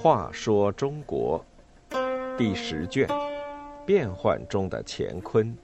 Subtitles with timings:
[0.00, 1.44] 话说中国
[2.38, 3.06] 第十卷：
[3.84, 5.54] 变幻中的乾坤。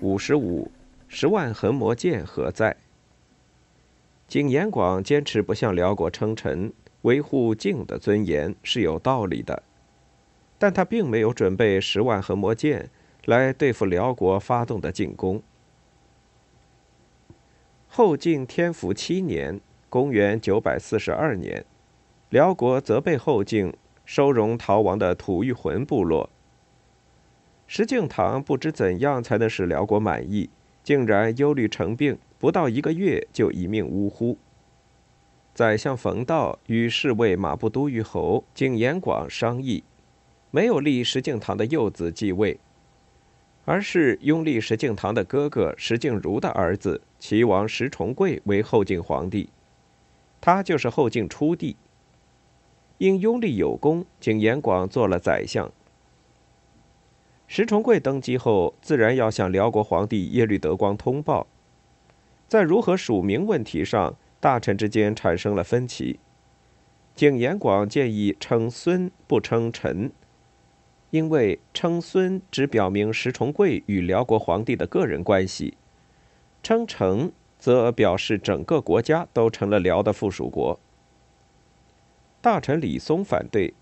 [0.00, 0.70] 五十五，
[1.08, 2.76] 十万横魔剑何在？
[4.28, 6.72] 景延广坚持不向辽国称臣，
[7.02, 9.62] 维护晋的尊严是有道理的，
[10.64, 12.88] 但他并没有准备十万横魔剑
[13.26, 15.42] 来对付辽国发动的进攻。
[17.86, 21.66] 后晋天福七年（公元942年），
[22.30, 23.74] 辽国责备后晋
[24.06, 26.30] 收容逃亡的吐谷浑部落。
[27.66, 30.48] 石敬瑭不知怎样才能使辽国满意，
[30.82, 34.38] 竟然忧虑成病，不到一个月就一命呜呼。
[35.52, 39.84] 宰相冯道与侍卫马步都虞侯景延广商议，
[40.54, 42.60] 没有立石敬瑭的幼子继位。
[43.64, 49.48] 而是拥立石敬瑭的哥哥石敬儒的儿子齐王石重贵为后晋皇帝，
[50.40, 51.74] 他就是后晋初帝。
[52.98, 55.72] 因拥立有功，景延广做了宰相。
[57.48, 61.48] 石重贵登基后，自然要向辽国皇帝耶律德光通报，
[62.46, 66.20] 在如何署名问题上，大臣之间产生了分歧。
[67.16, 70.12] 景延广建议称孙，不称臣。
[71.14, 75.74] 因为称孙只表明石重贵与辽国皇帝的个人关系，
[76.60, 80.80] 称臣则表示整个国家都成了辽的附属国。
[82.40, 83.74] 大臣李松反对，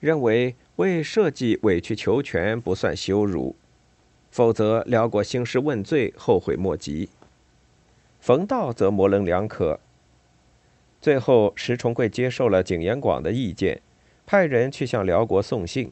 [0.00, 3.56] 认为为社稷委曲求全不算羞辱，
[4.30, 7.08] 否则辽国兴师问罪，后悔莫及。
[8.20, 9.80] 冯道则模棱两可。
[11.00, 13.80] 最后，石重贵接受了景延广的意见，
[14.26, 15.90] 派人去向辽国送信。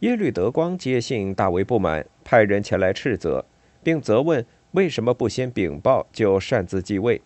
[0.00, 3.44] 耶律德光接信，大为不满，派人前来斥责，
[3.82, 7.20] 并责问为什么不先禀报就擅自继位。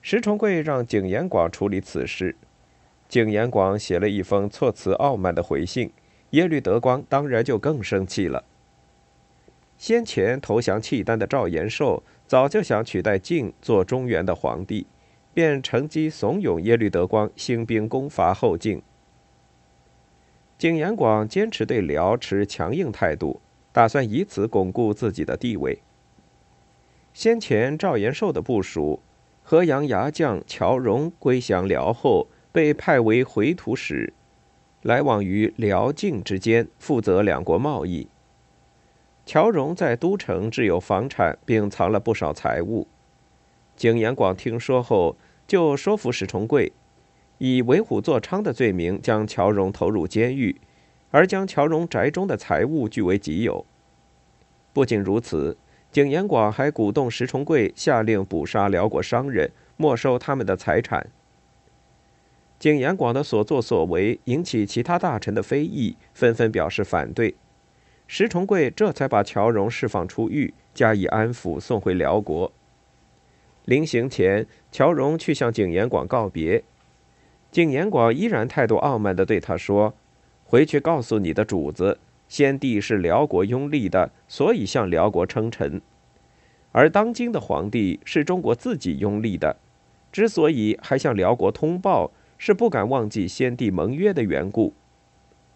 [0.00, 2.36] 石重贵让景延广处理此事，
[3.08, 5.90] 景延广写了一封措辞傲慢的回信，
[6.30, 8.44] 耶律德光当然就更生气了。
[9.76, 14.86] 先前投降契丹的赵延寿早就想取代晋做中原的皇帝，
[15.34, 18.80] 便乘机怂恿耶律德光兴兵攻伐后晋。
[20.62, 23.40] 景延广坚持对辽持强硬态度，
[23.72, 25.82] 打算以此巩固自己的地位。
[27.12, 29.00] 先前赵延寿的部属
[29.42, 34.12] 河阳牙将乔荣归降辽后，被派为回土使，
[34.82, 38.06] 来往于辽境之间，负责两国贸易。
[39.26, 42.86] 乔荣在都城置有房产，并藏了不少财物。
[43.74, 45.16] 景延广听说后，
[45.48, 46.72] 就说服石重贵。
[47.38, 50.60] 以为虎作伥的罪名将乔荣投入监狱，
[51.10, 53.66] 而将乔荣宅中的财物据为己有。
[54.72, 55.56] 不仅如此，
[55.90, 61.08] 景延广还鼓动石重贵下令捕杀辽国商人，没收他们的财产。
[62.58, 67.34] 景延广的所作所为引起其他大臣的非议，纷纷表示反对。
[68.06, 72.52] 石重贵这才把乔荣释放出狱，加以安抚，送回辽国。
[73.64, 76.62] 临行前，乔荣去向景延广告别。
[77.52, 79.92] 景延广依然态度傲慢地对他说
[80.42, 85.82] ：“回去告诉你的主子，先帝是辽国拥立的，所以向辽国称臣；
[86.72, 89.58] 而当今的皇帝是中国自己拥立的，
[90.10, 94.72] 之所以还向辽国通报，是不敢忘记先帝盟约的缘故。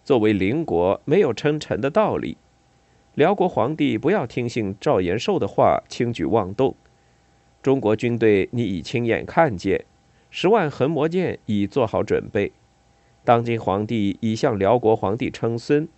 [0.04, 2.36] 作为邻国，没有称臣的道理。
[3.14, 6.76] 辽国皇帝不要听信赵延寿的话，轻举妄动。
[7.62, 9.86] 中国军队，你已亲眼看见。”
[10.30, 12.52] 十万横魔剑已做好准备，
[13.24, 15.88] 当今皇帝已向辽国皇帝称孙，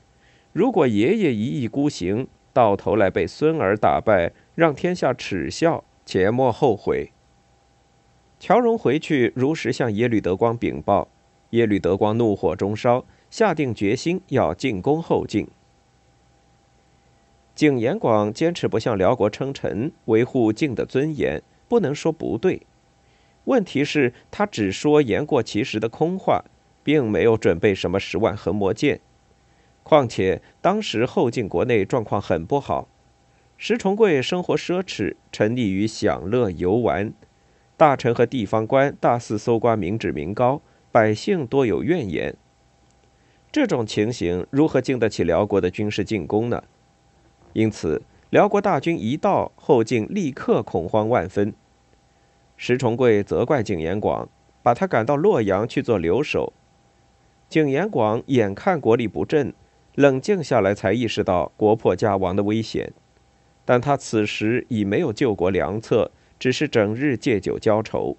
[0.52, 7.10] 如果爷爷一意孤行，到头来被孙儿打败，让天下耻笑，且莫后悔。
[8.38, 11.08] 乔荣回去如实向耶律德光禀报，
[11.50, 15.48] 耶律德光怒火中烧，下定决心要进攻后晋。
[17.56, 22.62] 景延广坚持不向辽国称臣，维护晋的尊严，不能说不对。
[23.48, 26.44] 问题是，他只说言过其实的空话，
[26.82, 29.00] 并没有准备什么十万横魔剑。
[29.82, 32.88] 况且当时后晋国内状况很不好，
[33.56, 37.14] 石重贵生活奢侈，沉溺于享乐游玩，
[37.78, 40.60] 大臣和地方官大肆搜刮民脂民膏，
[40.92, 42.36] 百姓多有怨言。
[43.50, 46.62] 这种情形如何经得起辽国的军事进攻呢？
[47.54, 51.54] 因此，辽国大军一到，后晋立刻恐慌万分。
[52.58, 54.28] 石重贵责怪景延广，
[54.62, 56.52] 把他赶到洛阳去做留守。
[57.48, 59.54] 景延广眼看国力不振，
[59.94, 62.92] 冷静下来才意识到国破家亡的危险，
[63.64, 68.18] 但他此时已没有救国良策，只是整日借酒浇愁。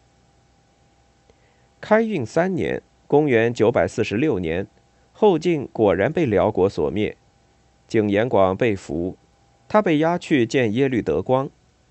[1.81, 4.68] 开运三年（公元946年），
[5.13, 7.15] 后晋果然被辽国所灭，
[7.88, 9.18] 景延广被俘，
[9.68, 11.50] 他被押去见耶律德光。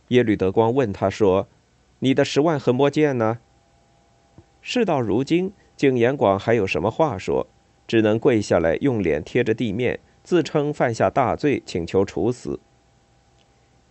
[0.09, 1.49] 耶律德光问他说
[2.01, 3.39] ：“你的十万横魔剑呢？”
[4.61, 7.47] 事到如今，景延广还有什么话说？
[7.87, 12.61] 只能跪下来，用脸贴着地面，自称犯下大罪，请求处死。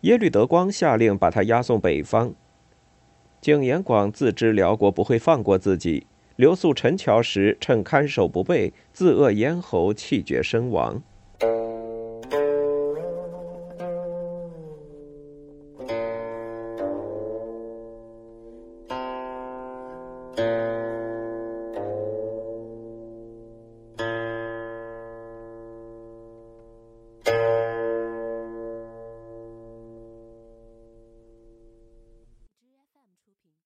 [0.01, 2.35] 耶律德光下令把他押送北方。
[3.41, 6.05] 景延广自知辽国不会放过自己，
[6.35, 11.01] 留宿陈桥时，趁看守不备，自扼咽喉，气绝身亡。